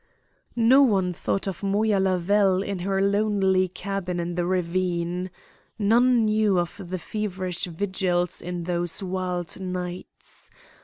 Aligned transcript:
No 0.55 0.81
one 0.81 1.13
thought 1.13 1.45
of 1.45 1.61
Moya 1.61 1.99
Lavelle 1.99 2.63
in 2.63 2.79
her 2.79 3.03
lonely 3.03 3.67
cabin 3.67 4.19
in 4.19 4.33
the 4.33 4.47
ravine. 4.47 5.29
None 5.77 6.25
knew 6.25 6.57
of 6.57 6.81
the 6.89 6.97
feverish 6.97 7.65
vigils 7.65 8.41
in 8.41 8.63
those 8.63 9.03
wild 9.03 9.59
nights. 9.59 10.49